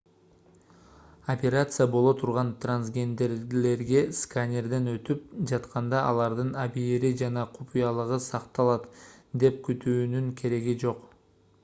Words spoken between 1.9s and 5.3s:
боло турган трансгендерлерге сканерден өтүп